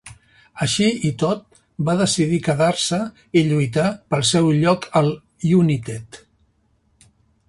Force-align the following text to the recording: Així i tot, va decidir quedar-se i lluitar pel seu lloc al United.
Així 0.65 0.85
i 1.07 1.09
tot, 1.23 1.59
va 1.89 1.93
decidir 1.99 2.39
quedar-se 2.47 2.99
i 3.41 3.43
lluitar 3.51 3.87
pel 4.15 4.25
seu 4.33 4.49
lloc 4.65 4.87
al 5.03 5.13
United. 5.61 6.23